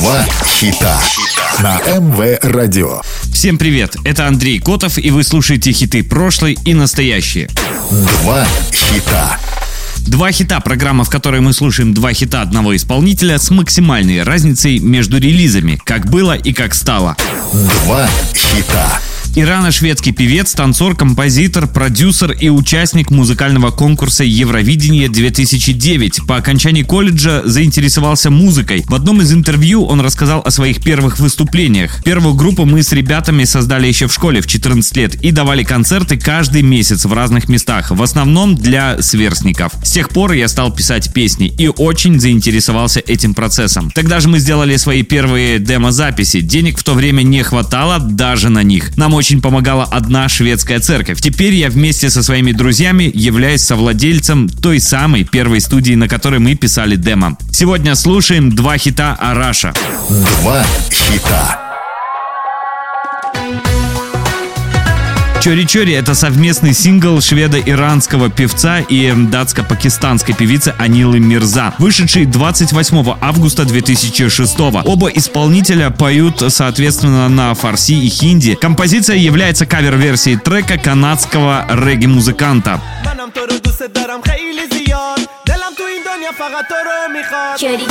Два 0.00 0.24
хита 0.46 0.98
на 1.58 1.78
МВ 1.80 2.38
Радио. 2.40 3.02
Всем 3.34 3.58
привет, 3.58 3.96
это 4.02 4.26
Андрей 4.26 4.58
Котов, 4.58 4.96
и 4.96 5.10
вы 5.10 5.22
слушаете 5.24 5.72
хиты 5.72 6.02
прошлой 6.02 6.56
и 6.64 6.72
настоящие. 6.72 7.50
Два 7.90 8.46
хита. 8.72 9.36
Два 10.06 10.32
хита– 10.32 10.58
программа, 10.64 11.04
в 11.04 11.10
которой 11.10 11.42
мы 11.42 11.52
слушаем 11.52 11.92
два 11.92 12.14
хита 12.14 12.40
одного 12.40 12.74
исполнителя 12.74 13.38
с 13.38 13.50
максимальной 13.50 14.22
разницей 14.22 14.78
между 14.78 15.18
релизами, 15.18 15.78
как 15.84 16.08
было 16.08 16.34
и 16.34 16.54
как 16.54 16.72
стало. 16.72 17.14
Два 17.84 18.08
хита. 18.34 18.98
Ирано-шведский 19.36 20.12
певец, 20.12 20.52
танцор, 20.54 20.96
композитор, 20.96 21.68
продюсер 21.68 22.32
и 22.32 22.48
участник 22.48 23.10
музыкального 23.10 23.70
конкурса 23.70 24.24
Евровидение 24.24 25.08
2009. 25.08 26.26
По 26.26 26.36
окончании 26.36 26.82
колледжа 26.82 27.42
заинтересовался 27.44 28.30
музыкой. 28.30 28.84
В 28.88 28.94
одном 28.94 29.22
из 29.22 29.32
интервью 29.32 29.84
он 29.84 30.00
рассказал 30.00 30.42
о 30.44 30.50
своих 30.50 30.82
первых 30.82 31.20
выступлениях. 31.20 32.02
Первую 32.02 32.34
группу 32.34 32.64
мы 32.64 32.82
с 32.82 32.92
ребятами 32.92 33.44
создали 33.44 33.86
еще 33.86 34.08
в 34.08 34.12
школе 34.12 34.40
в 34.40 34.48
14 34.48 34.96
лет 34.96 35.14
и 35.22 35.30
давали 35.30 35.62
концерты 35.62 36.18
каждый 36.18 36.62
месяц 36.62 37.04
в 37.04 37.12
разных 37.12 37.48
местах, 37.48 37.92
в 37.92 38.02
основном 38.02 38.56
для 38.56 39.00
сверстников. 39.00 39.72
С 39.84 39.92
тех 39.92 40.08
пор 40.08 40.32
я 40.32 40.48
стал 40.48 40.72
писать 40.72 41.12
песни 41.12 41.52
и 41.56 41.68
очень 41.68 42.18
заинтересовался 42.18 42.98
этим 42.98 43.34
процессом. 43.34 43.92
Тогда 43.92 44.18
же 44.18 44.28
мы 44.28 44.40
сделали 44.40 44.76
свои 44.76 45.02
первые 45.02 45.60
демо-записи. 45.60 46.40
Денег 46.40 46.78
в 46.78 46.82
то 46.82 46.94
время 46.94 47.22
не 47.22 47.44
хватало 47.44 48.00
даже 48.00 48.48
на 48.48 48.64
них. 48.64 48.96
Нам 48.96 49.19
очень 49.20 49.42
помогала 49.42 49.84
одна 49.84 50.30
шведская 50.30 50.80
церковь. 50.80 51.20
Теперь 51.20 51.52
я 51.52 51.68
вместе 51.68 52.08
со 52.08 52.22
своими 52.22 52.52
друзьями 52.52 53.10
являюсь 53.12 53.60
совладельцем 53.60 54.48
той 54.48 54.80
самой 54.80 55.24
первой 55.24 55.60
студии, 55.60 55.92
на 55.92 56.08
которой 56.08 56.40
мы 56.40 56.54
писали 56.54 56.96
демо. 56.96 57.36
Сегодня 57.52 57.94
слушаем 57.96 58.50
два 58.50 58.78
хита 58.78 59.14
Араша. 59.20 59.74
Два 60.08 60.64
хита. 60.90 61.69
Чори-чори — 65.45 65.93
это 65.93 66.15
совместный 66.15 66.73
сингл 66.73 67.19
шведо-иранского 67.19 68.31
певца 68.31 68.79
и 68.79 69.11
датско-пакистанской 69.11 70.33
певицы 70.33 70.73
Анилы 70.79 71.19
Мирза, 71.19 71.71
вышедший 71.77 72.25
28 72.25 73.15
августа 73.21 73.63
2006 73.63 74.59
Оба 74.59 75.09
исполнителя 75.09 75.91
поют, 75.91 76.41
соответственно, 76.51 77.29
на 77.29 77.53
фарси 77.53 77.93
и 77.93 78.09
хинди. 78.09 78.55
Композиция 78.55 79.17
является 79.17 79.67
кавер-версией 79.67 80.37
трека 80.37 80.79
канадского 80.79 81.65
регги-музыканта. 81.69 82.81
منم 83.05 83.29
تو 83.29 83.41
رو 83.41 83.59
دوست 83.59 83.83
دارم 83.93 84.21
خیلی 84.21 84.65
زیاد 84.71 85.19
دلم 85.45 85.73
تو 85.77 85.83
این 85.83 86.01
دنیا 86.05 86.31
فقط 86.31 86.67
تو 86.67 86.75
رو 86.75 87.13
میخواد 87.13 87.57
चोरी 87.59 87.85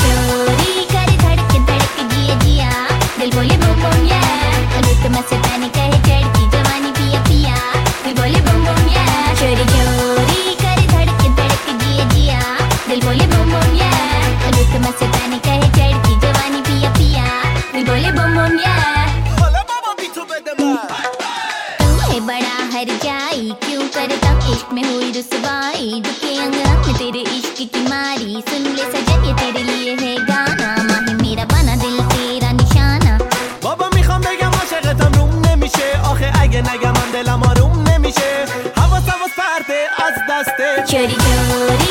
रुसवाई 25.98 26.00
दुखे 26.06 26.36
अंग 26.42 26.55
अंग 26.55 26.86
में 26.86 26.94
तेरे 26.98 27.20
इश्क 27.36 27.58
की 27.75 27.80
मारी 27.89 28.42
सुन 28.48 28.62
ले 28.75 28.84
सजन 28.92 29.25
ये 29.27 29.33
तेरे 29.41 29.62
लिए 29.62 29.94
है 30.03 30.14
गाना 30.28 30.69
माही 30.91 31.14
मेरा 31.22 31.44
बना 31.53 31.75
दिल 31.83 31.98
तेरा 32.14 32.50
निशाना 32.58 33.19
بابا 33.64 33.89
میخوام 33.94 34.20
بگم 34.20 34.55
عاشقتم 34.61 35.12
روم 35.19 35.33
نمیشه 35.47 35.89
آخه 36.11 36.33
اگه 36.42 36.61
نگم 36.70 36.92
من 36.98 37.11
دلم 37.12 37.42
آروم 37.42 37.89
نمیشه 37.89 38.30
حواس 38.77 39.08
حواس 39.14 39.35
پرده 39.39 39.80
از 40.07 40.17
دسته 40.30 40.68
चोरी 40.90 41.17
चोरी 41.24 41.87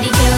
dirty 0.00 0.31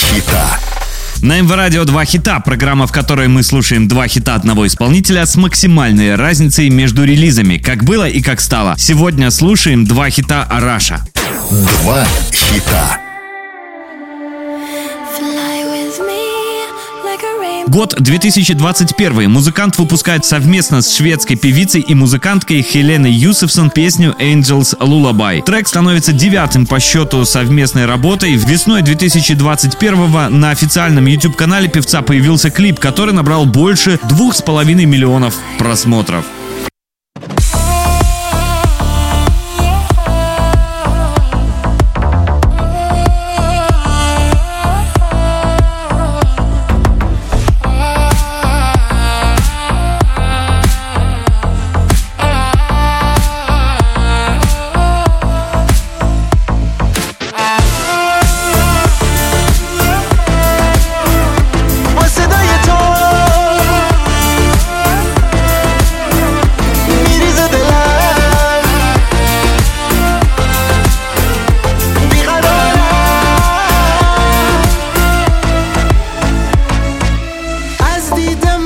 хита. 0.00 0.58
На 1.22 1.40
МВ 1.40 1.54
Радио 1.54 1.84
два 1.84 2.04
хита, 2.06 2.40
программа, 2.40 2.86
в 2.86 2.92
которой 2.92 3.28
мы 3.28 3.42
слушаем 3.42 3.88
два 3.88 4.08
хита 4.08 4.34
одного 4.34 4.66
исполнителя 4.66 5.26
с 5.26 5.36
максимальной 5.36 6.14
разницей 6.14 6.70
между 6.70 7.04
релизами, 7.04 7.58
как 7.58 7.84
было 7.84 8.08
и 8.08 8.22
как 8.22 8.40
стало. 8.40 8.74
Сегодня 8.78 9.30
слушаем 9.30 9.84
два 9.84 10.08
хита 10.08 10.44
Араша. 10.44 11.04
Два 11.50 12.06
хита. 12.32 13.09
Год 17.70 17.94
2021. 18.00 19.30
Музыкант 19.30 19.78
выпускает 19.78 20.24
совместно 20.24 20.82
с 20.82 20.92
шведской 20.92 21.36
певицей 21.36 21.80
и 21.80 21.94
музыканткой 21.94 22.62
Хеленой 22.62 23.12
Юсефсон 23.12 23.70
песню 23.70 24.16
Angels 24.18 24.76
Lullaby. 24.80 25.40
Трек 25.44 25.68
становится 25.68 26.12
девятым 26.12 26.66
по 26.66 26.80
счету 26.80 27.24
совместной 27.24 27.86
работой. 27.86 28.32
Весной 28.32 28.82
2021 28.82 30.40
на 30.40 30.50
официальном 30.50 31.06
YouTube-канале 31.06 31.68
певца 31.68 32.02
появился 32.02 32.50
клип, 32.50 32.80
который 32.80 33.14
набрал 33.14 33.46
больше 33.46 34.00
двух 34.08 34.34
с 34.34 34.42
половиной 34.42 34.86
миллионов 34.86 35.36
просмотров. 35.56 36.24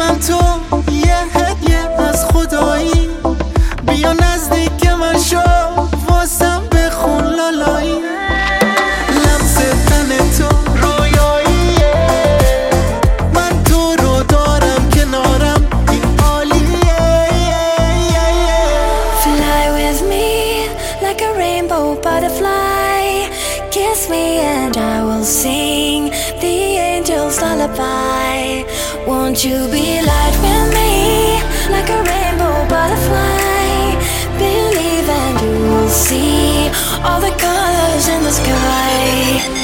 من 0.04 0.18
تو 0.18 0.38
یه 0.92 1.16
هدیه 1.34 2.00
از 2.00 2.24
خدایی. 2.24 3.10
بیا 3.86 4.12
نزدیک 4.12 4.86
من 4.86 5.18
شو 5.18 5.40
واسم 6.08 6.62
بخون 6.72 7.24
لالایی. 7.24 7.94
لمس 9.10 9.58
تو 10.38 10.48
من 13.34 13.62
تو 13.64 13.96
رو 13.96 14.22
دارم 14.22 14.90
کنارم 14.94 15.64
butterfly. 22.02 23.28
Kiss 23.70 24.10
me 24.10 24.24
and 24.38 24.76
I 24.76 25.02
will 25.04 25.24
sing 25.24 26.10
the 26.40 26.73
angel's 27.14 27.40
lullaby. 27.40 28.64
Won't 29.06 29.44
you 29.44 29.68
be 29.70 30.02
light 30.02 30.36
with 30.42 30.66
me 30.74 31.40
like 31.70 31.88
a 31.88 32.02
rainbow 32.10 32.68
butterfly? 32.68 33.94
Believe 34.38 35.08
and 35.08 35.40
you 35.40 35.58
will 35.70 35.88
see 35.88 36.68
all 37.04 37.20
the 37.20 37.34
colors 37.38 38.08
in 38.08 38.22
the 38.24 38.32
sky. 38.32 39.63